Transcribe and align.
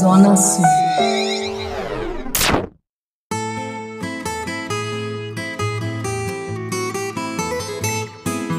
Zona 0.00 0.36
Sul. 0.36 0.64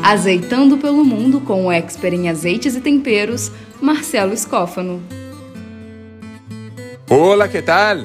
Azeitando 0.03 0.77
pelo 0.77 1.03
mundo 1.03 1.41
com 1.41 1.65
o 1.65 1.71
expert 1.71 2.13
em 2.13 2.29
azeites 2.29 2.75
e 2.75 2.81
temperos, 2.81 3.51
Marcelo 3.81 4.33
Escófano. 4.33 5.01
Olá, 7.09 7.47
que 7.47 7.61
tal? 7.61 7.97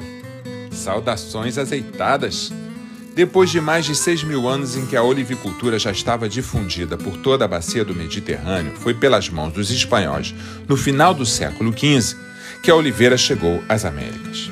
Saudações 0.71 1.57
azeitadas! 1.57 2.51
Depois 3.13 3.49
de 3.49 3.59
mais 3.59 3.85
de 3.85 3.93
6 3.93 4.23
mil 4.23 4.47
anos 4.47 4.77
em 4.77 4.85
que 4.85 4.95
a 4.95 5.03
olivicultura 5.03 5.77
já 5.77 5.91
estava 5.91 6.29
difundida 6.29 6.97
por 6.97 7.17
toda 7.17 7.43
a 7.43 7.47
bacia 7.47 7.83
do 7.83 7.93
Mediterrâneo, 7.93 8.73
foi 8.77 8.93
pelas 8.93 9.29
mãos 9.29 9.51
dos 9.51 9.69
espanhóis, 9.69 10.33
no 10.67 10.77
final 10.77 11.13
do 11.13 11.25
século 11.25 11.73
XV, 11.77 12.15
que 12.63 12.71
a 12.71 12.75
oliveira 12.75 13.17
chegou 13.17 13.61
às 13.67 13.83
Américas. 13.83 14.49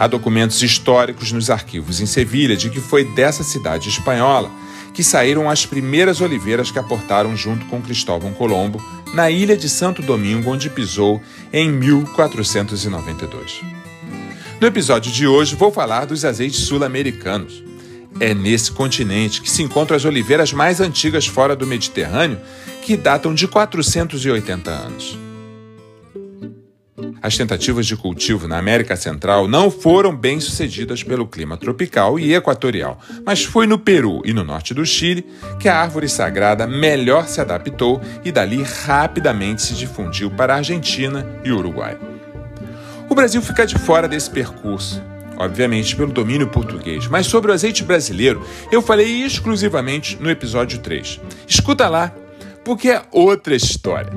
Há 0.00 0.06
documentos 0.08 0.62
históricos 0.62 1.30
nos 1.30 1.48
arquivos 1.48 2.00
em 2.00 2.06
Sevilha 2.06 2.56
de 2.56 2.70
que 2.70 2.80
foi 2.80 3.04
dessa 3.14 3.44
cidade 3.44 3.88
espanhola 3.88 4.50
que 4.92 5.04
saíram 5.04 5.48
as 5.48 5.64
primeiras 5.64 6.20
oliveiras 6.20 6.70
que 6.70 6.78
aportaram 6.78 7.36
junto 7.36 7.66
com 7.66 7.82
Cristóvão 7.82 8.32
Colombo 8.32 8.82
na 9.14 9.30
ilha 9.30 9.56
de 9.56 9.68
Santo 9.68 10.02
Domingo, 10.02 10.50
onde 10.50 10.70
pisou 10.70 11.22
em 11.52 11.70
1492. 11.70 13.60
No 14.58 14.66
episódio 14.66 15.12
de 15.12 15.26
hoje 15.26 15.54
vou 15.54 15.70
falar 15.70 16.06
dos 16.06 16.24
azeites 16.24 16.60
sul-americanos. 16.60 17.62
É 18.18 18.32
nesse 18.32 18.72
continente 18.72 19.42
que 19.42 19.50
se 19.50 19.62
encontram 19.62 19.96
as 19.96 20.04
oliveiras 20.04 20.52
mais 20.52 20.80
antigas 20.80 21.26
fora 21.26 21.54
do 21.54 21.66
Mediterrâneo, 21.66 22.40
que 22.82 22.96
datam 22.96 23.34
de 23.34 23.46
480 23.46 24.70
anos. 24.70 25.18
As 27.22 27.36
tentativas 27.36 27.86
de 27.86 27.96
cultivo 27.96 28.46
na 28.46 28.56
América 28.56 28.94
Central 28.94 29.48
não 29.48 29.70
foram 29.70 30.14
bem 30.16 30.38
sucedidas 30.38 31.02
pelo 31.02 31.26
clima 31.26 31.56
tropical 31.56 32.18
e 32.18 32.34
equatorial, 32.34 33.00
mas 33.24 33.44
foi 33.44 33.66
no 33.66 33.78
Peru 33.78 34.22
e 34.24 34.32
no 34.32 34.44
norte 34.44 34.72
do 34.72 34.86
Chile 34.86 35.26
que 35.58 35.68
a 35.68 35.76
árvore 35.76 36.08
sagrada 36.08 36.66
melhor 36.66 37.26
se 37.26 37.40
adaptou 37.40 38.00
e 38.24 38.30
dali 38.30 38.62
rapidamente 38.62 39.62
se 39.62 39.74
difundiu 39.74 40.30
para 40.30 40.54
a 40.54 40.58
Argentina 40.58 41.26
e 41.44 41.50
Uruguai. 41.50 41.98
O 43.08 43.14
Brasil 43.14 43.42
fica 43.42 43.66
de 43.66 43.76
fora 43.76 44.06
desse 44.06 44.30
percurso, 44.30 45.02
obviamente 45.36 45.96
pelo 45.96 46.12
domínio 46.12 46.48
português, 46.48 47.06
mas 47.06 47.26
sobre 47.26 47.50
o 47.50 47.54
azeite 47.54 47.84
brasileiro 47.84 48.42
eu 48.70 48.82
falei 48.82 49.22
exclusivamente 49.22 50.16
no 50.20 50.30
episódio 50.30 50.78
3. 50.78 51.20
Escuta 51.46 51.88
lá, 51.88 52.14
porque 52.64 52.90
é 52.90 53.02
outra 53.12 53.54
história. 53.54 54.12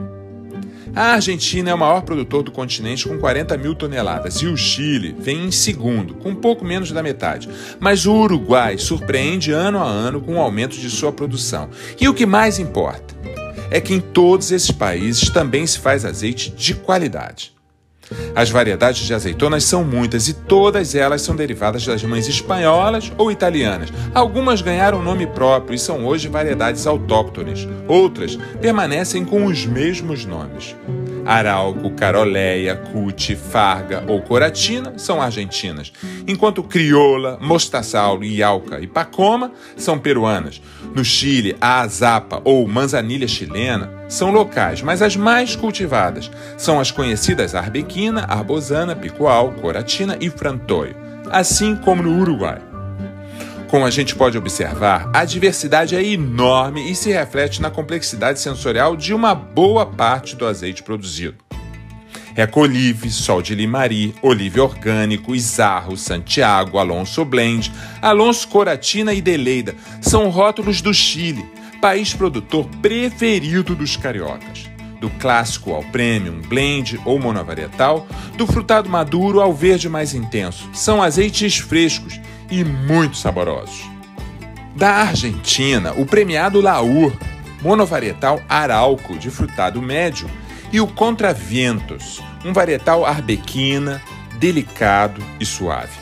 A 0.96 1.14
Argentina 1.14 1.70
é 1.70 1.74
o 1.74 1.78
maior 1.78 2.02
produtor 2.02 2.44
do 2.44 2.52
continente 2.52 3.08
com 3.08 3.18
40 3.20 3.56
mil 3.58 3.76
toneladas 3.76 4.36
e 4.42 4.48
o 4.48 4.58
Chile 4.58 5.16
vem 5.20 5.46
em 5.46 5.52
segundo, 5.52 6.16
com 6.16 6.34
pouco 6.34 6.66
menos 6.66 6.92
da 6.92 7.04
metade. 7.04 7.48
Mas 7.80 8.06
o 8.06 8.14
Uruguai 8.14 8.78
surpreende 8.78 9.52
ano 9.52 9.78
a 9.78 9.86
ano 9.86 10.20
com 10.20 10.36
o 10.36 10.42
aumento 10.42 10.78
de 10.78 10.90
sua 10.90 11.12
produção. 11.12 11.70
E 12.00 12.10
o 12.10 12.14
que 12.14 12.26
mais 12.26 12.58
importa 12.58 13.16
é 13.70 13.80
que 13.80 13.94
em 13.94 14.00
todos 14.00 14.52
esses 14.52 14.72
países 14.72 15.30
também 15.30 15.66
se 15.66 15.78
faz 15.78 16.04
azeite 16.04 16.50
de 16.50 16.74
qualidade. 16.74 17.54
As 18.36 18.50
variedades 18.50 19.06
de 19.06 19.14
azeitonas 19.14 19.64
são 19.64 19.84
muitas 19.84 20.28
e 20.28 20.34
todas 20.34 20.96
elas 20.96 21.22
são 21.22 21.36
derivadas 21.36 21.86
das 21.86 22.04
mães 22.04 22.28
espanholas 22.28 23.12
ou 23.18 23.32
italianas. 23.32 23.90
Algumas 24.14 24.62
ganharam 24.62 25.02
nome 25.02 25.28
próprio 25.28 25.76
e 25.76 25.80
são 25.80 26.06
hoje 26.06 26.28
variedades 26.28 26.88
autóctones. 26.88 27.68
Outras 27.88 28.38
permanecem 28.62 29.26
com 29.26 29.46
os 29.46 29.66
mesmos 29.66 30.26
nomes. 30.26 30.76
Arauco, 31.26 31.92
Caroleia, 31.92 32.76
Cuti, 32.76 33.36
Farga 33.36 34.04
ou 34.08 34.20
Coratina 34.20 34.94
são 34.98 35.22
argentinas, 35.22 35.94
enquanto 36.28 36.64
Crioula, 36.64 37.38
Mostaçauro, 37.40 38.24
Ialca 38.24 38.80
e 38.80 38.88
Pacoma 38.88 39.52
são 39.78 40.00
peruanas. 40.00 40.60
No 40.96 41.06
Chile, 41.06 41.56
a 41.62 41.82
Azapa 41.82 42.42
ou 42.44 42.68
Manzanilha 42.68 43.28
chilena 43.28 44.00
são 44.08 44.32
locais, 44.32 44.82
mas 44.82 45.04
as 45.04 45.16
mais 45.16 45.56
cultivadas 45.56 46.32
são 46.58 46.80
as 46.80 46.90
conhecidas 46.90 47.54
Arbequina, 48.00 48.26
Arbosana, 48.30 48.96
Picual, 48.96 49.52
Coratina 49.54 50.18
e 50.22 50.30
Frantoio, 50.30 50.96
assim 51.30 51.76
como 51.76 52.02
no 52.02 52.18
Uruguai. 52.22 52.62
Como 53.68 53.86
a 53.86 53.90
gente 53.90 54.16
pode 54.16 54.38
observar, 54.38 55.12
a 55.14 55.26
diversidade 55.26 55.96
é 55.96 56.04
enorme 56.04 56.90
e 56.90 56.96
se 56.96 57.12
reflete 57.12 57.62
na 57.62 57.70
complexidade 57.70 58.40
sensorial 58.40 58.96
de 58.96 59.14
uma 59.14 59.36
boa 59.36 59.86
parte 59.86 60.36
do 60.36 60.48
azeite 60.48 60.82
produzido. 60.82 61.36
Recolive, 62.34 63.12
Sol 63.12 63.42
de 63.42 63.54
Limari, 63.54 64.16
Olive 64.22 64.62
Orgânico, 64.62 65.36
Izarro, 65.36 65.98
Santiago, 65.98 66.78
Alonso 66.78 67.26
Blend, 67.26 67.70
Alonso 68.02 68.48
Coratina 68.48 69.14
e 69.14 69.22
Deleida 69.22 69.76
são 70.02 70.30
rótulos 70.30 70.82
do 70.82 70.94
Chile, 70.94 71.46
país 71.82 72.14
produtor 72.14 72.66
preferido 72.82 73.76
dos 73.76 73.98
cariocas. 73.98 74.70
Do 75.00 75.10
clássico 75.12 75.74
ao 75.74 75.84
premium, 75.84 76.42
blend 76.42 77.00
ou 77.06 77.20
monovarietal, 77.20 78.06
do 78.36 78.46
frutado 78.46 78.90
maduro 78.90 79.40
ao 79.40 79.54
verde 79.54 79.88
mais 79.88 80.14
intenso. 80.14 80.70
São 80.74 81.02
azeites 81.02 81.58
frescos 81.58 82.20
e 82.52 82.64
muito 82.64 83.16
saborosos. 83.16 83.90
Da 84.76 84.96
Argentina, 84.96 85.94
o 85.94 86.06
premiado 86.06 86.62
Laur, 86.62 87.14
monovarietal 87.62 88.42
Arauco 88.48 89.18
de 89.18 89.30
frutado 89.30 89.82
médio, 89.82 90.30
e 90.72 90.80
o 90.80 90.88
Contraventos, 90.88 92.22
um 92.46 92.54
varietal 92.54 93.06
arbequina, 93.06 94.02
delicado 94.40 95.22
e 95.40 95.46
suave. 95.46 95.98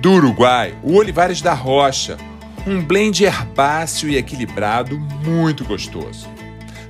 Do 0.00 0.12
Uruguai, 0.12 0.74
o 0.82 0.94
Olivares 0.94 1.42
da 1.42 1.52
Rocha, 1.52 2.16
um 2.66 2.82
blend 2.82 3.24
herbáceo 3.24 4.08
e 4.08 4.16
equilibrado 4.16 4.98
muito 4.98 5.64
gostoso. 5.64 6.28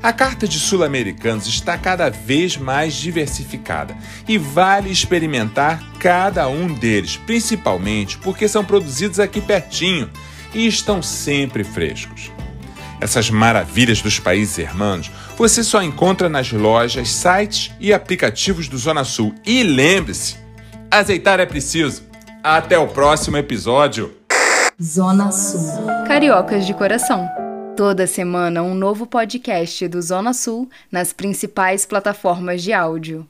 A 0.02 0.14
carta 0.14 0.48
de 0.48 0.58
sul-americanos 0.58 1.46
está 1.46 1.76
cada 1.76 2.08
vez 2.08 2.56
mais 2.56 2.94
diversificada 2.94 3.94
e 4.26 4.38
vale 4.38 4.90
experimentar 4.90 5.82
cada 5.98 6.48
um 6.48 6.72
deles, 6.72 7.18
principalmente 7.18 8.16
porque 8.16 8.48
são 8.48 8.64
produzidos 8.64 9.20
aqui 9.20 9.42
pertinho 9.42 10.08
e 10.54 10.66
estão 10.66 11.02
sempre 11.02 11.62
frescos. 11.62 12.32
Essas 12.98 13.28
maravilhas 13.28 14.00
dos 14.00 14.18
países 14.18 14.58
hermanos 14.58 15.10
você 15.36 15.62
só 15.62 15.82
encontra 15.82 16.30
nas 16.30 16.50
lojas, 16.50 17.10
sites 17.10 17.70
e 17.78 17.92
aplicativos 17.92 18.68
do 18.68 18.78
Zona 18.78 19.04
Sul. 19.04 19.34
E 19.44 19.62
lembre-se, 19.62 20.36
azeitar 20.90 21.40
é 21.40 21.46
preciso. 21.46 22.02
Até 22.42 22.78
o 22.78 22.88
próximo 22.88 23.36
episódio. 23.36 24.14
Zona 24.82 25.30
Sul. 25.30 25.86
Cariocas 26.06 26.66
de 26.66 26.72
coração. 26.72 27.28
Toda 27.80 28.06
semana 28.06 28.62
um 28.62 28.74
novo 28.74 29.06
podcast 29.06 29.88
do 29.88 30.02
Zona 30.02 30.34
Sul 30.34 30.68
nas 30.92 31.14
principais 31.14 31.86
plataformas 31.86 32.62
de 32.62 32.74
áudio. 32.74 33.26